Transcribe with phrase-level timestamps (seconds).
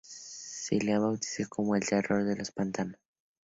[0.03, 2.99] Se le ha bautizado como "el terror de los pantanos".